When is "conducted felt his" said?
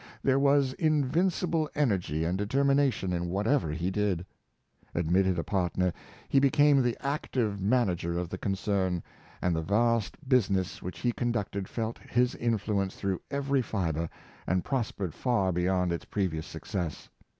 11.11-12.33